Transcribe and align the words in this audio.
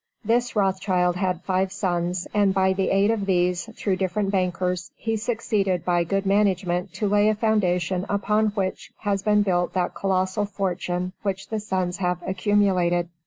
This 0.25 0.55
Rothschild 0.55 1.15
had 1.17 1.43
five 1.43 1.71
sons, 1.71 2.27
and 2.33 2.55
by 2.55 2.73
the 2.73 2.89
aid 2.89 3.11
of 3.11 3.27
these, 3.27 3.69
through 3.75 3.97
different 3.97 4.31
bankers, 4.31 4.89
he 4.95 5.15
succeeded 5.15 5.85
by 5.85 6.05
good 6.05 6.25
management 6.25 6.91
to 6.93 7.07
lay 7.07 7.29
a 7.29 7.35
foundation 7.35 8.07
upon 8.09 8.47
which 8.47 8.91
has 9.01 9.21
been 9.21 9.43
built 9.43 9.73
that 9.73 9.93
colossal 9.93 10.45
fortune 10.45 11.13
which 11.21 11.49
the 11.49 11.59
sons 11.59 11.97
have 11.97 12.17
accumulated. 12.25 13.09